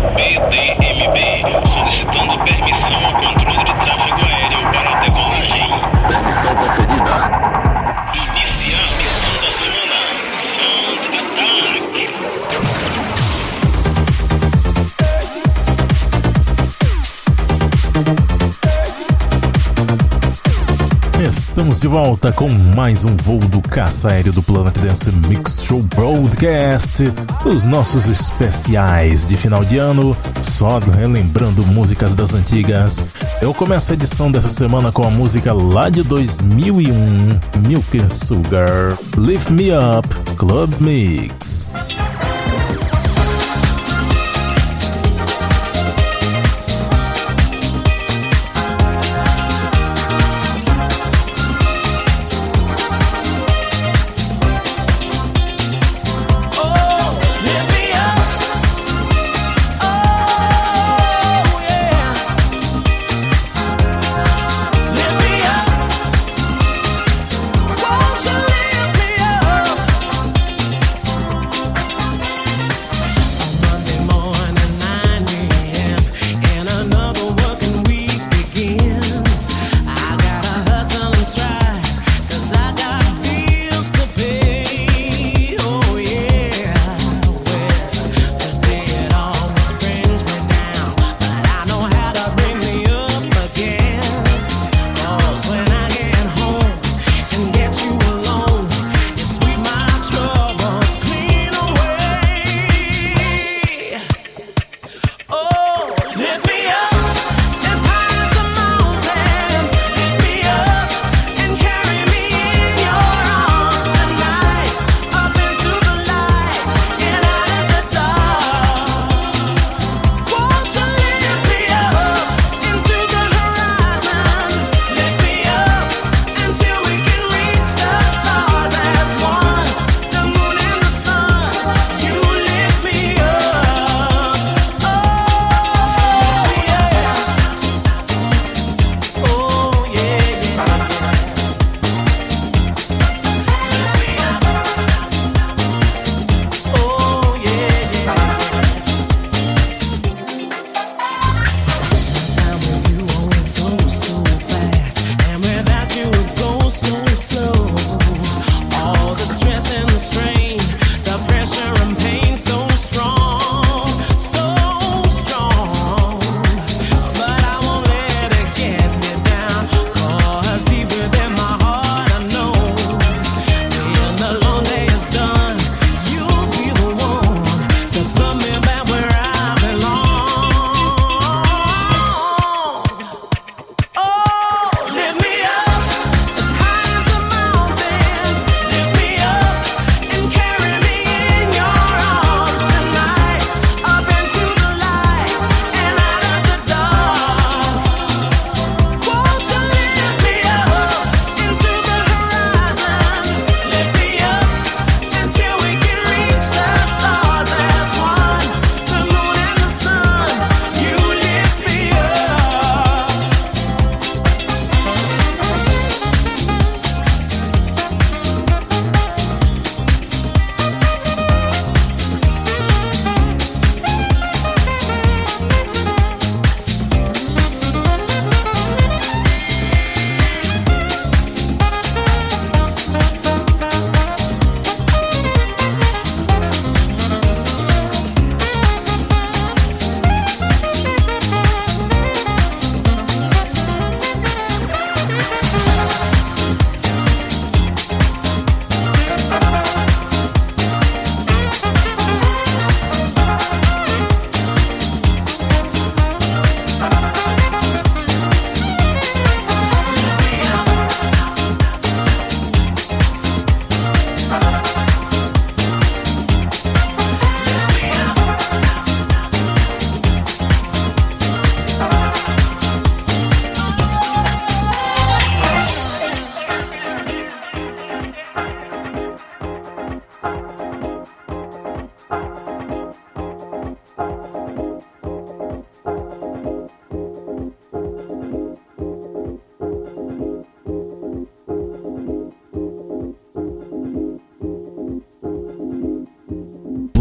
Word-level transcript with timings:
PDMB, 0.00 1.66
solicitando 1.66 2.38
permissão 2.44 3.04
ao 3.06 3.12
controle 3.12 3.64
de 3.64 3.74
tráfego 3.74 4.20
aéreo 4.24 4.60
para 4.72 4.90
a 4.90 5.00
decolagem. 5.00 5.80
Permissão 6.08 6.54
concedida. 6.56 7.65
Estamos 21.56 21.80
de 21.80 21.88
volta 21.88 22.30
com 22.30 22.50
mais 22.50 23.06
um 23.06 23.16
voo 23.16 23.38
do 23.38 23.62
Caça 23.62 24.10
Aéreo 24.10 24.30
do 24.30 24.42
Planet 24.42 24.78
Dance 24.78 25.10
Mix 25.10 25.64
Show 25.64 25.80
Broadcast. 25.80 27.02
Os 27.46 27.64
nossos 27.64 28.08
especiais 28.08 29.24
de 29.24 29.38
final 29.38 29.64
de 29.64 29.78
ano, 29.78 30.14
só 30.42 30.78
relembrando 30.78 31.66
músicas 31.66 32.14
das 32.14 32.34
antigas. 32.34 33.02
Eu 33.40 33.54
começo 33.54 33.90
a 33.90 33.94
edição 33.94 34.30
dessa 34.30 34.50
semana 34.50 34.92
com 34.92 35.04
a 35.04 35.10
música 35.10 35.54
lá 35.54 35.88
de 35.88 36.02
2001, 36.02 36.92
Milk 37.66 38.00
and 38.00 38.08
Sugar, 38.10 38.94
Lift 39.16 39.50
Me 39.50 39.70
Up, 39.72 40.06
Club 40.36 40.74
Mix. 40.78 41.55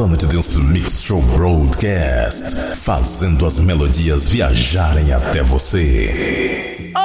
Planet 0.05 0.27
Dance 0.27 0.59
Mix 0.59 1.01
Show 1.01 1.19
Broadcast, 1.35 2.83
fazendo 2.83 3.43
as 3.43 3.57
melodias 3.59 4.27
viajarem 4.27 5.11
até 5.11 5.41
você. 5.41 6.91
Oh! 6.95 7.04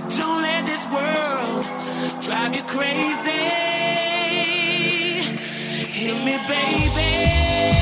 But 0.00 0.10
don't 0.16 0.42
let 0.42 0.64
this 0.64 0.86
world 0.86 1.64
drive 2.22 2.54
you 2.54 2.62
crazy. 2.62 3.30
Hear 5.90 6.14
me, 6.14 6.38
baby. 6.46 7.77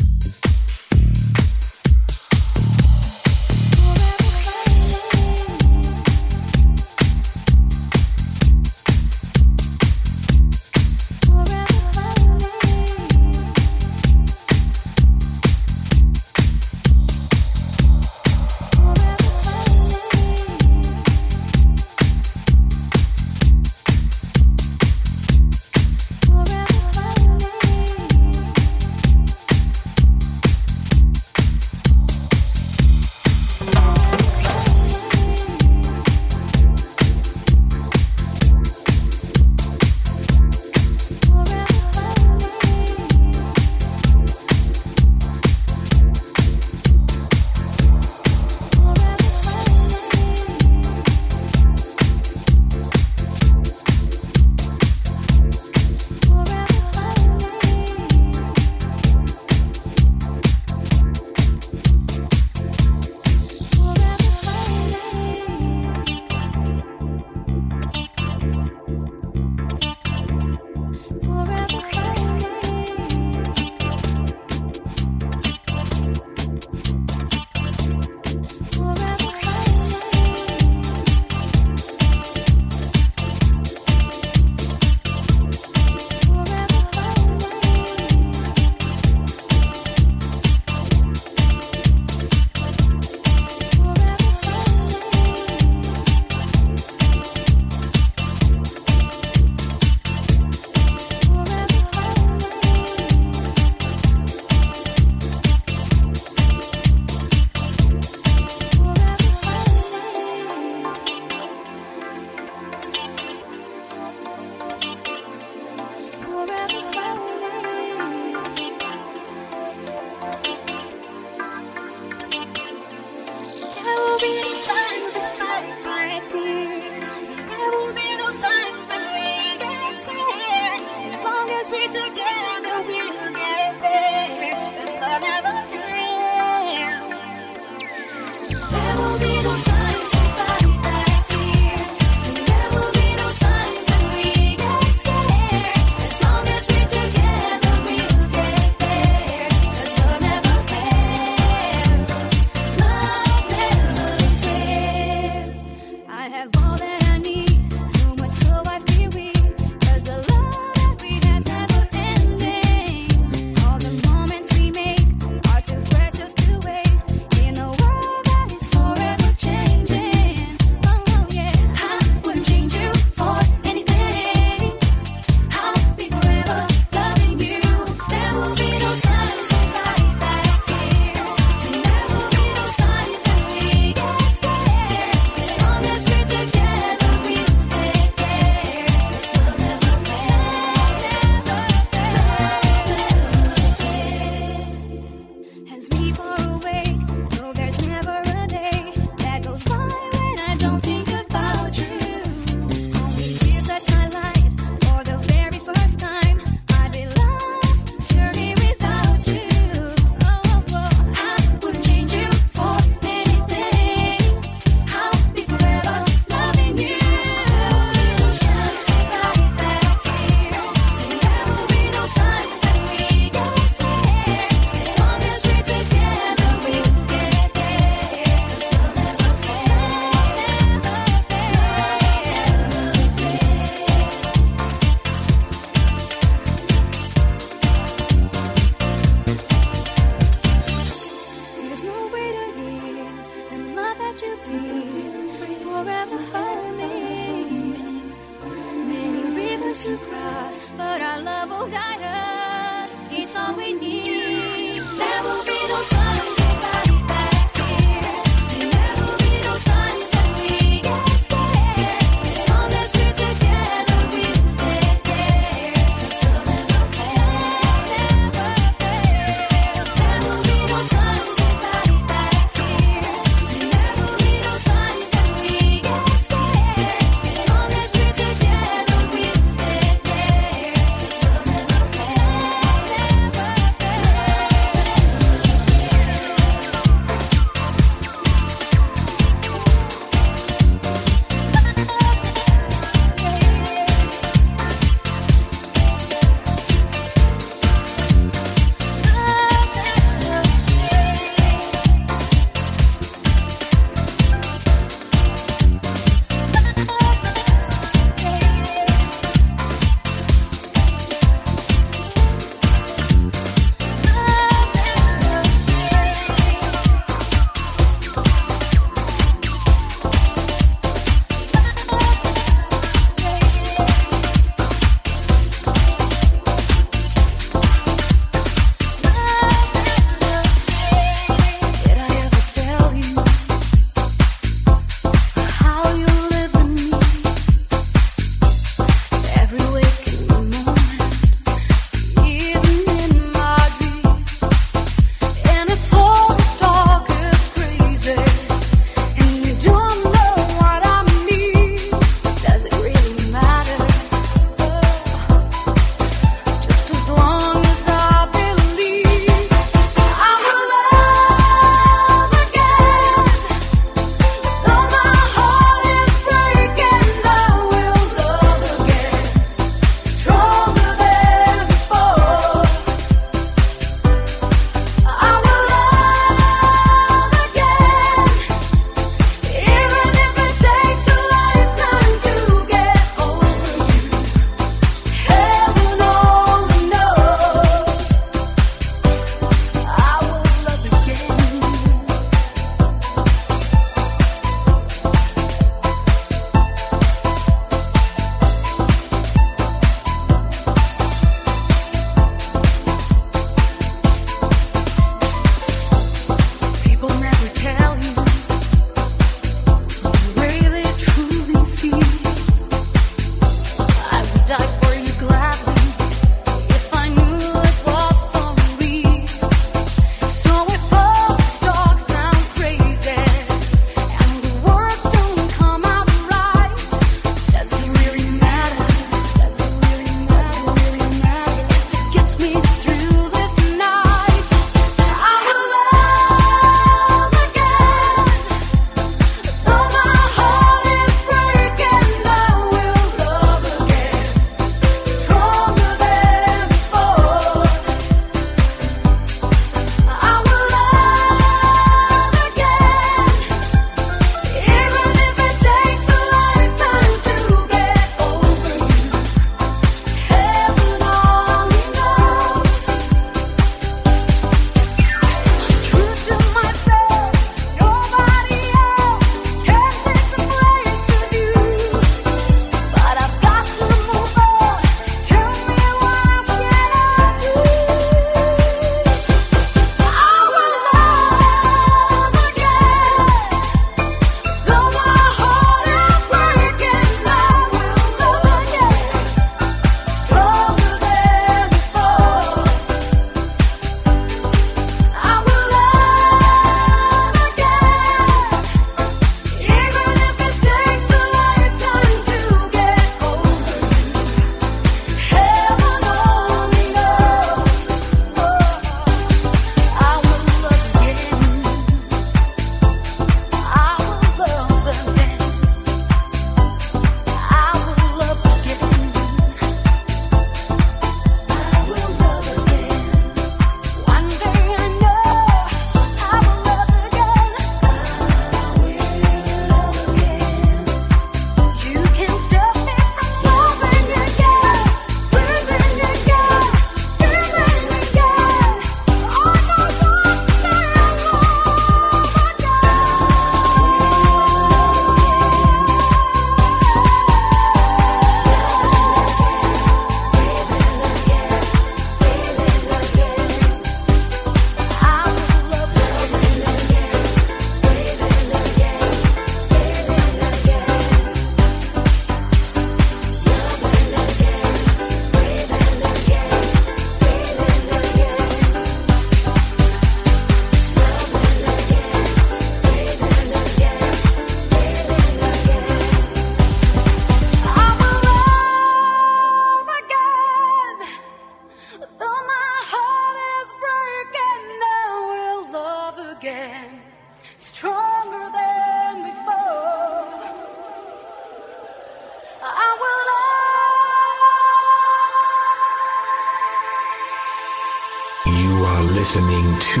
Listening 598.68 599.78
to 599.80 600.00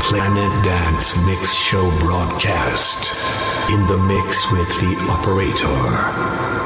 Planet 0.00 0.64
Dance 0.64 1.16
Mix 1.24 1.54
Show 1.54 1.90
broadcast 2.00 3.12
in 3.70 3.86
the 3.86 3.96
mix 3.96 4.50
with 4.50 4.68
the 4.80 4.96
operator. 5.08 6.59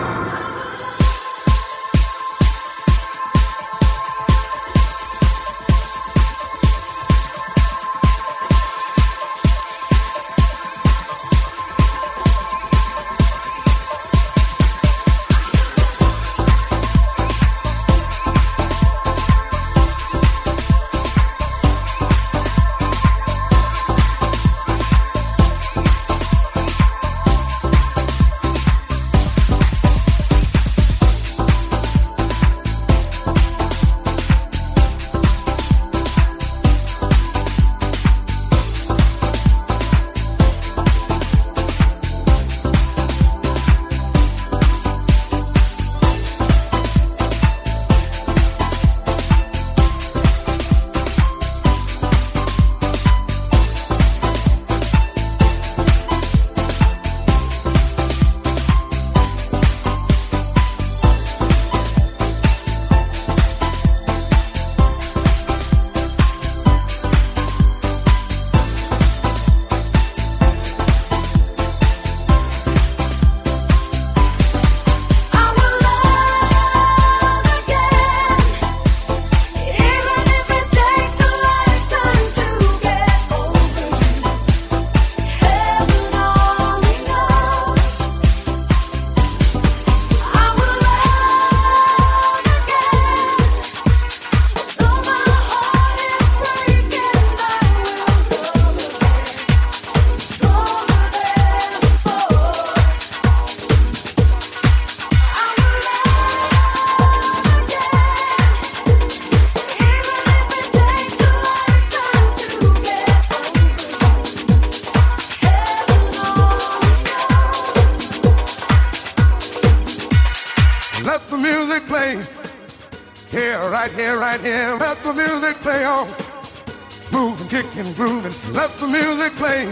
Let 128.74 128.80
the 128.80 128.88
music 128.88 129.32
play. 129.36 129.70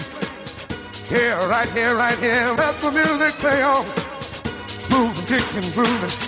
Here, 1.09 1.37
right 1.49 1.69
here, 1.71 1.97
right 1.97 2.17
here. 2.21 2.55
Let 2.57 2.77
the 2.77 2.93
music 2.93 3.35
play 3.41 3.61
on. 3.61 3.85
Moving, 4.91 5.27
kicking, 5.27 5.73
grooving. 5.73 6.21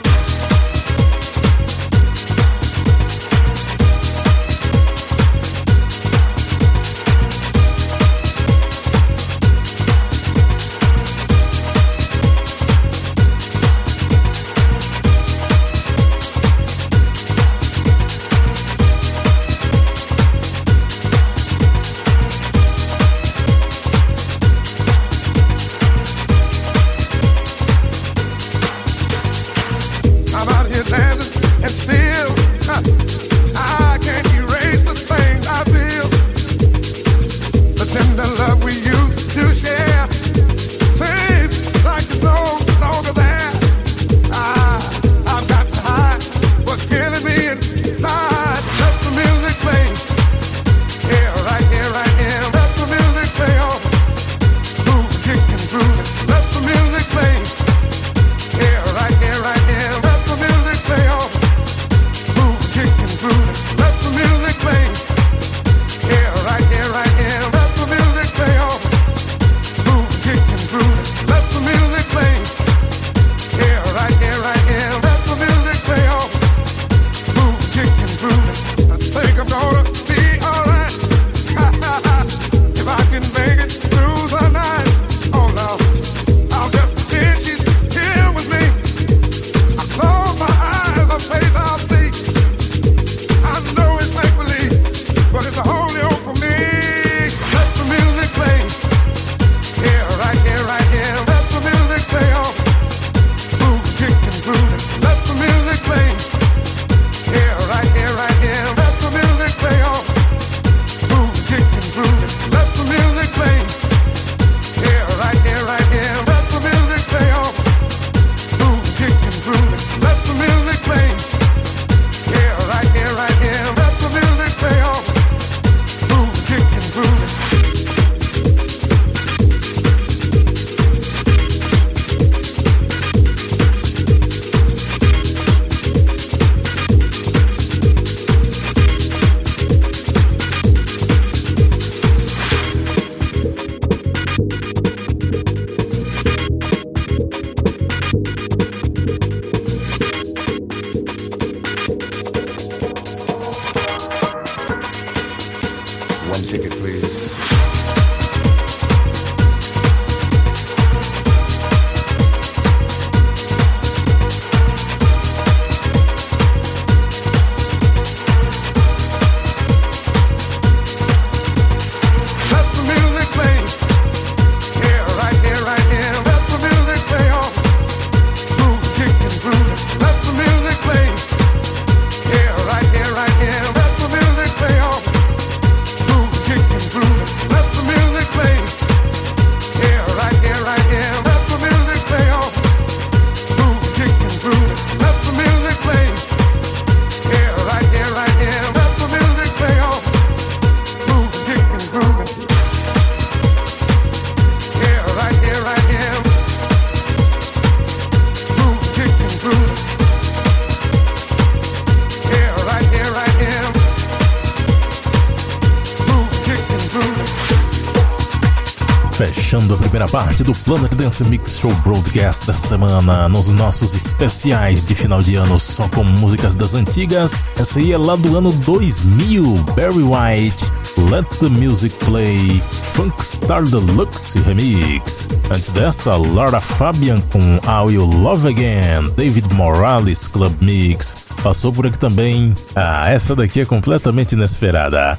Do 220.44 220.54
Planet 220.54 220.94
Dance 220.94 221.24
Mix 221.24 221.58
Show 221.58 221.74
Broadcast 221.76 222.46
da 222.46 222.52
semana, 222.52 223.28
nos 223.28 223.50
nossos 223.50 223.94
especiais 223.94 224.84
de 224.84 224.94
final 224.94 225.22
de 225.22 225.36
ano 225.36 225.58
só 225.58 225.88
com 225.88 226.04
músicas 226.04 226.54
das 226.54 226.74
antigas. 226.74 227.44
Essa 227.58 227.78
aí 227.78 227.92
é 227.92 227.98
lá 227.98 228.14
do 228.14 228.36
ano 228.36 228.52
2000, 228.52 229.42
Barry 229.74 230.02
White, 230.02 230.70
Let 231.10 231.26
the 231.40 231.48
Music 231.48 231.96
Play, 232.04 232.62
Funk 232.70 233.24
Star 233.24 233.64
Deluxe 233.64 234.38
Remix. 234.40 235.28
Antes 235.50 235.70
dessa, 235.70 236.14
Laura 236.16 236.60
Fabian 236.60 237.20
com 237.32 237.58
How 237.66 237.90
You 237.90 238.04
Love 238.04 238.48
Again, 238.48 239.10
David 239.16 239.52
Morales 239.54 240.28
Club 240.28 240.54
Mix. 240.60 241.16
Passou 241.42 241.72
por 241.72 241.86
aqui 241.86 241.98
também. 241.98 242.54
Ah, 242.76 243.10
essa 243.10 243.34
daqui 243.34 243.62
é 243.62 243.64
completamente 243.64 244.32
inesperada. 244.32 245.18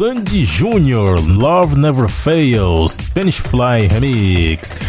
Sandy 0.00 0.46
Jr., 0.46 1.20
Love 1.20 1.76
Never 1.76 2.08
Fails, 2.08 2.94
Spanish 2.94 3.38
Fly 3.38 3.86
Remix. 3.88 4.80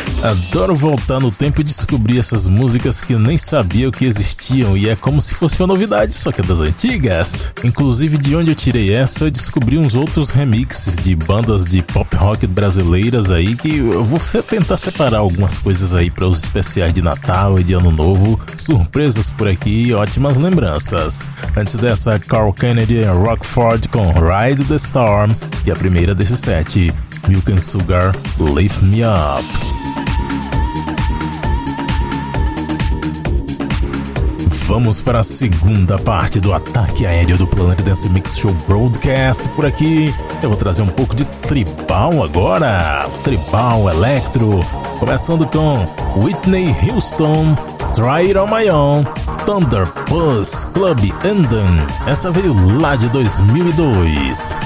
adoro 0.24 0.74
voltar 0.74 1.20
no 1.20 1.30
tempo 1.30 1.60
e 1.60 1.64
descobrir 1.64 2.18
essas 2.18 2.48
músicas 2.48 3.02
que 3.02 3.14
nem 3.16 3.36
sabia 3.36 3.90
que 3.90 4.06
existiam 4.06 4.74
e 4.74 4.88
é 4.88 4.96
como 4.96 5.20
se 5.20 5.34
fosse 5.34 5.60
uma 5.60 5.66
novidade, 5.66 6.14
só 6.14 6.32
que 6.32 6.40
é 6.40 6.44
das 6.44 6.60
antigas. 6.60 7.52
Inclusive, 7.62 8.16
de 8.16 8.34
onde 8.34 8.50
eu 8.50 8.54
tirei 8.54 8.94
essa, 8.94 9.24
eu 9.24 9.30
descobri 9.30 9.76
uns 9.76 9.94
outros 9.94 10.30
remixes 10.30 10.96
de 10.96 11.14
bandas 11.14 11.66
de 11.66 11.82
pop 11.82 12.16
rock 12.16 12.46
brasileiras 12.46 13.30
aí 13.30 13.54
que 13.54 13.76
eu 13.76 14.02
vou 14.02 14.18
tentar 14.42 14.78
separar 14.78 15.18
algumas 15.18 15.58
coisas 15.58 15.94
aí 15.94 16.10
para 16.10 16.26
os 16.26 16.42
especiais 16.42 16.94
de 16.94 17.02
Natal 17.02 17.60
e 17.60 17.64
de 17.64 17.74
Ano 17.74 17.90
Novo. 17.90 18.40
Surpresas 18.56 19.28
por 19.28 19.46
aqui 19.46 19.88
e 19.88 19.94
ótimas 19.94 20.38
lembranças. 20.38 21.26
Antes 21.54 21.76
dessa, 21.76 22.18
Carl 22.18 22.52
Kennedy 22.52 23.04
Rockford 23.04 23.88
com 23.88 24.06
Ride 24.12 24.64
the 24.64 24.76
Storm 24.76 25.32
e 25.66 25.70
a 25.70 25.76
primeira 25.76 26.14
desse 26.14 26.36
set, 26.36 26.92
Milk 27.28 27.52
and 27.52 27.60
Sugar 27.60 28.14
Lift 28.38 28.82
Me 28.82 29.02
Up. 29.04 29.73
Vamos 34.66 34.98
para 35.02 35.20
a 35.20 35.22
segunda 35.22 35.98
parte 35.98 36.40
do 36.40 36.52
ataque 36.54 37.04
aéreo 37.04 37.36
do 37.36 37.46
Planet 37.46 37.82
Dance 37.82 38.08
Mix 38.08 38.38
Show 38.38 38.50
Broadcast. 38.66 39.46
Por 39.50 39.66
aqui 39.66 40.14
eu 40.42 40.48
vou 40.48 40.56
trazer 40.56 40.80
um 40.80 40.88
pouco 40.88 41.14
de 41.14 41.24
tribal 41.24 42.24
agora, 42.24 43.06
tribal 43.22 43.90
electro, 43.90 44.64
começando 44.98 45.46
com 45.46 45.86
Whitney 46.18 46.74
Houston, 46.88 47.54
Try 47.94 48.28
It 48.28 48.38
On 48.38 48.46
My 48.46 48.70
Own, 48.70 49.04
Thunder 49.44 49.86
Club 50.72 51.12
Enden. 51.22 51.86
Essa 52.06 52.30
veio 52.30 52.54
lá 52.80 52.96
de 52.96 53.10
2002. 53.10 54.56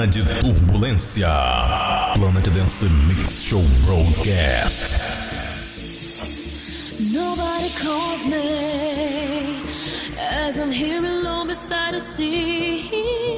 Zona 0.00 0.06
de 0.06 0.22
Turbulência. 0.40 1.28
Planet 2.14 2.48
Dance 2.50 2.88
Mix 3.06 3.44
Show 3.44 3.62
Broadcast. 3.84 4.94
Nobody 7.12 7.68
calls 7.82 8.24
me 8.24 9.62
as 10.18 10.58
I'm 10.58 10.72
here 10.72 11.04
alone 11.04 11.48
beside 11.48 11.94
a 11.94 12.00
sea. 12.00 13.29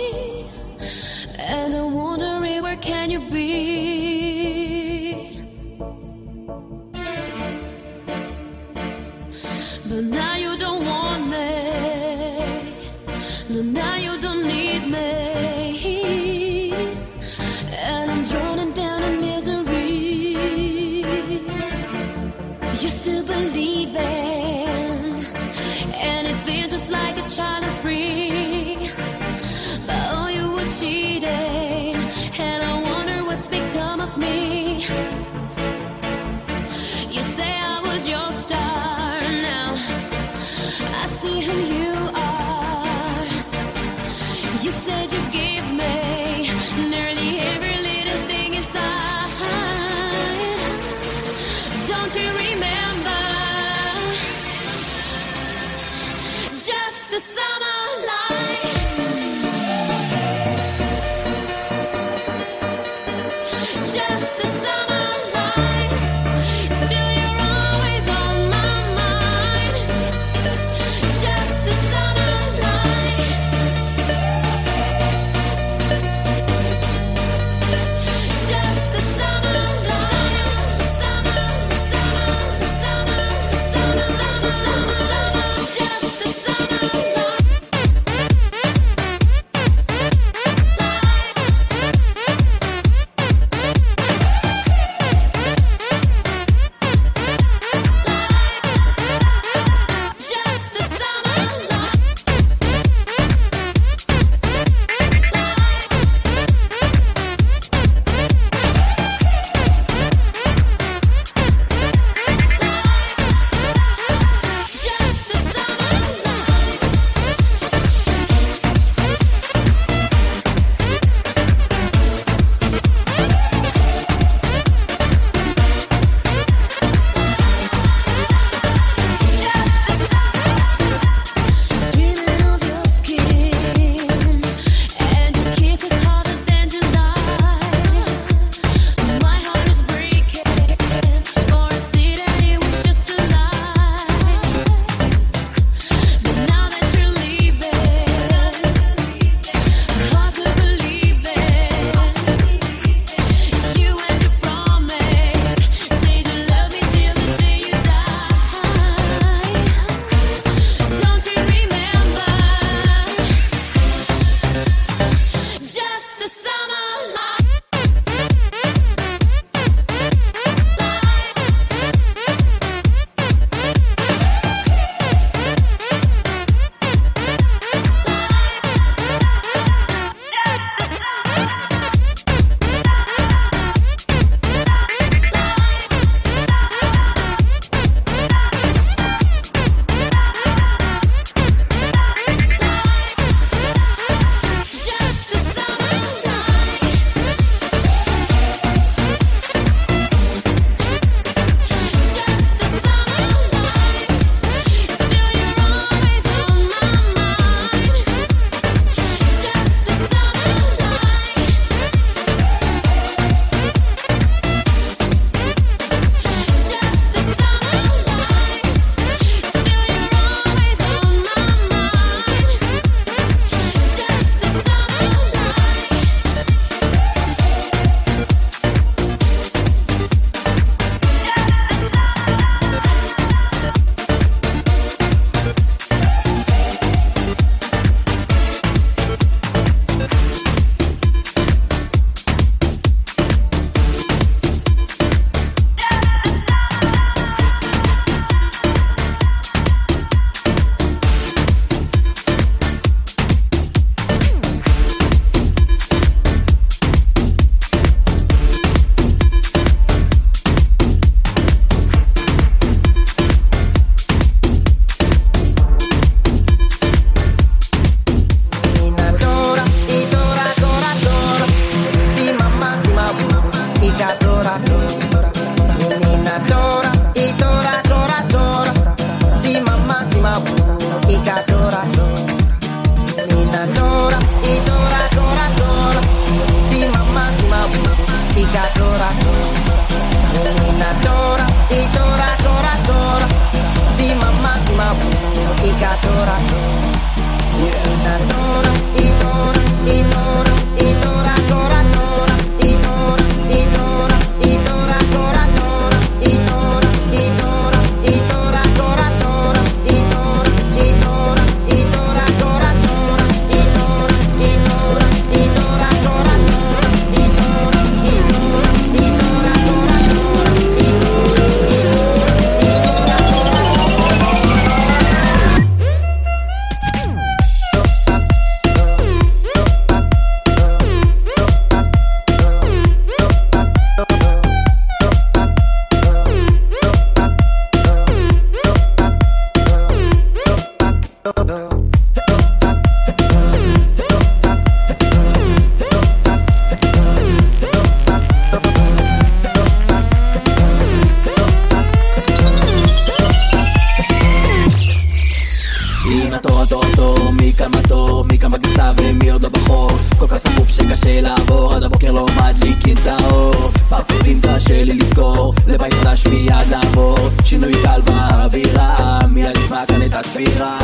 עכשיו 358.82 359.04
ומי 359.04 359.30
עוד 359.30 359.42
לא 359.42 359.48
בחור. 359.48 359.90
כל 360.18 360.26
כך 360.28 360.38
סחוף 360.38 360.68
שקשה 360.68 361.20
לעבור 361.20 361.74
עד 361.74 361.82
הבוקר 361.82 362.12
לא 362.12 362.26
מדליקים 362.36 362.96
את 362.96 363.06
האור 363.06 363.70
פרצופים 363.88 364.40
קשה 364.40 364.84
לי 364.84 364.94
לזכור 364.94 365.54
לבית 365.66 365.94
חדש 365.94 366.26
מיד 366.26 366.68
לעבור. 366.70 367.18
שינוי 367.44 367.72
קל 367.82 368.00
באווירה 368.00 369.18
מיד 369.30 369.56
נשמע 369.56 369.86
כאן 369.86 370.02
את 370.06 370.14
הצבירה. 370.14 370.78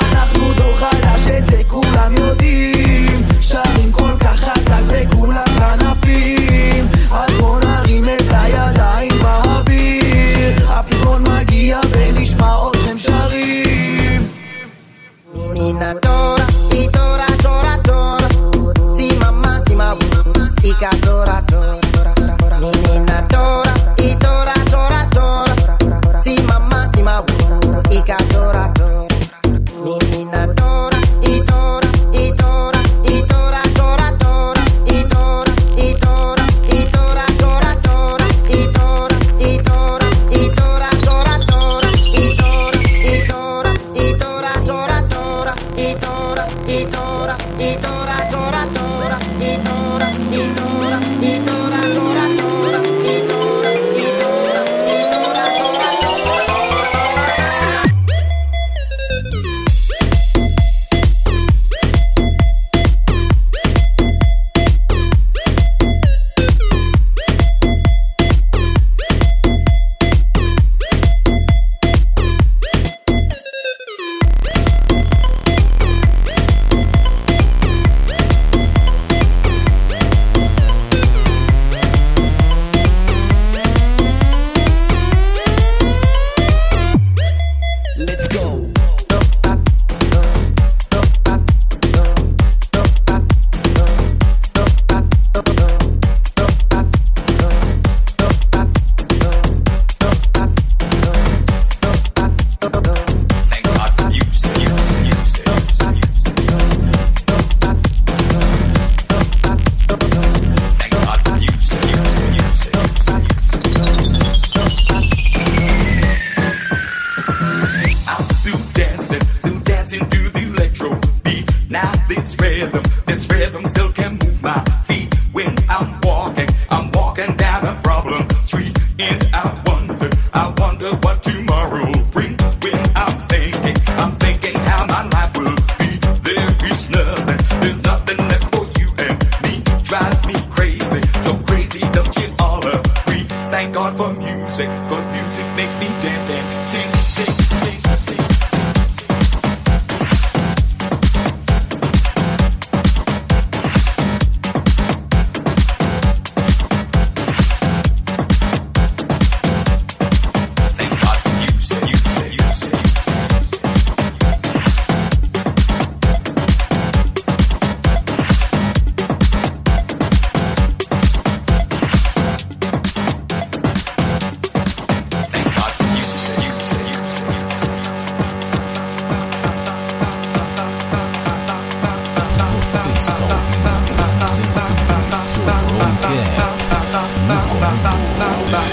אנחנו 0.00 0.52
דור 0.56 0.76
חדש 0.76 1.26
את 1.38 1.46
זה 1.46 1.62
כולם 1.66 2.14
יודעים. 2.16 3.22
שרים 3.40 3.92
כל 3.92 4.16
כך 4.20 4.40
חזק 4.40 4.82
וכולם 4.88 5.44
כנפים 5.58 6.86
אז 7.10 7.30
בוא 7.40 7.60
נרים 7.60 8.04
את 8.04 8.30
הידיים 8.30 9.12
באוויר 9.22 10.70
הפתרון 10.72 11.24
מגיע 11.30 11.80
ונשמע 11.92 12.56
אתכם 12.70 12.98
שרים. 12.98 13.85
camminatora, 15.56 16.44
pitora, 16.68 17.26
tora, 17.40 17.78
tora. 17.82 18.28
tora. 18.28 18.92
Si 18.94 19.10
mama, 19.14 19.62
si 19.66 19.74
ma, 19.74 19.96
ica 20.62 20.90
tora, 21.00 21.42
tora, 21.46 21.78
tora. 21.92 22.12
Camminatora, 22.60 23.72
pitora, 23.96 24.52
tora, 24.68 25.08
tora. 25.08 26.20
Si 26.20 26.38
mama, 26.42 26.88
si 26.92 27.02
ma, 27.02 27.24
ica 27.90 28.16
tora. 28.28 28.55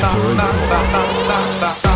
ba 0.01 0.11
ba 0.37 0.47
ba 0.69 0.79
ba 1.29 1.71
ba 1.83 1.92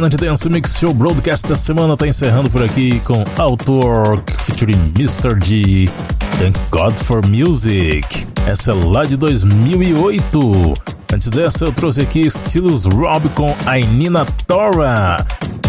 Planet 0.00 0.18
Dance 0.18 0.48
Mix 0.48 0.78
Show 0.78 0.94
Broadcast 0.94 1.46
da 1.46 1.54
semana 1.54 1.94
tá 1.94 2.08
encerrando 2.08 2.48
por 2.48 2.62
aqui 2.62 3.00
com 3.00 3.22
Outwork 3.36 4.32
featuring 4.32 4.94
Mr. 4.96 5.38
G. 5.44 5.90
Thank 6.38 6.58
God 6.70 6.94
for 6.94 7.20
Music. 7.26 8.26
Essa 8.46 8.70
é 8.70 8.74
lá 8.74 9.04
de 9.04 9.18
2008. 9.18 10.78
Antes 11.12 11.28
dessa 11.28 11.66
eu 11.66 11.72
trouxe 11.72 12.00
aqui 12.00 12.20
estilos 12.20 12.86
Rob 12.86 13.28
com 13.34 13.54
Ainina 13.66 14.24
Tora. 14.46 15.18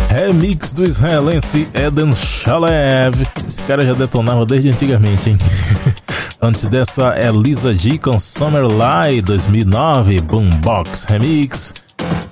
Remix 0.07 0.71
do 0.71 0.85
israelense 0.85 1.67
Eden 1.73 2.15
Shalev. 2.15 3.27
Esse 3.45 3.61
cara 3.63 3.85
já 3.85 3.93
detonava 3.93 4.45
desde 4.45 4.69
antigamente, 4.69 5.31
hein? 5.31 5.37
Antes 6.41 6.69
dessa 6.69 7.09
é 7.09 7.29
Lisa 7.29 7.73
G 7.73 7.97
com 7.97 8.17
Summer 8.17 8.63
Lie 8.63 9.21
2009 9.23 10.21
Boombox 10.21 11.03
Remix. 11.03 11.73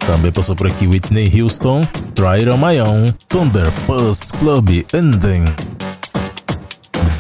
Também 0.10 0.32
passou 0.32 0.56
por 0.56 0.66
aqui 0.66 0.88
Whitney 0.88 1.32
Houston, 1.40 1.88
Try 2.16 2.40
It 2.40 2.50
On 2.50 2.58
My 2.58 2.82
Own, 2.82 3.14
Thunder 3.28 3.72
Buzz 3.86 4.32
Club 4.32 4.68
Ending. 4.92 5.54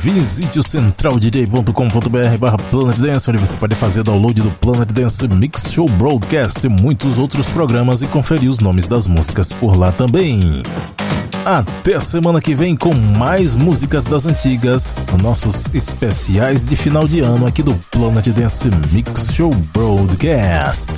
Visite 0.01 0.57
o 0.57 0.63
centraldj.com.br 0.63 2.37
barra 2.39 2.57
Planet 2.57 2.97
Dance, 2.97 3.29
onde 3.29 3.37
você 3.37 3.55
pode 3.55 3.75
fazer 3.75 4.01
download 4.01 4.41
do 4.41 4.49
Planet 4.49 4.91
Dance 4.91 5.27
Mix 5.27 5.71
Show 5.71 5.87
Broadcast 5.87 6.65
e 6.65 6.69
muitos 6.69 7.19
outros 7.19 7.51
programas 7.51 8.01
e 8.01 8.07
conferir 8.07 8.49
os 8.49 8.59
nomes 8.59 8.87
das 8.87 9.05
músicas 9.05 9.53
por 9.53 9.77
lá 9.77 9.91
também. 9.91 10.63
Até 11.45 11.93
a 11.93 12.01
semana 12.01 12.41
que 12.41 12.55
vem 12.55 12.75
com 12.75 12.95
mais 12.95 13.53
músicas 13.53 14.03
das 14.05 14.25
antigas, 14.25 14.95
nossos 15.21 15.71
especiais 15.75 16.65
de 16.65 16.75
final 16.75 17.07
de 17.07 17.19
ano 17.19 17.45
aqui 17.45 17.61
do 17.61 17.75
Planet 17.91 18.29
Dance 18.29 18.67
Mix 18.91 19.31
Show 19.31 19.53
Broadcast. 19.75 20.93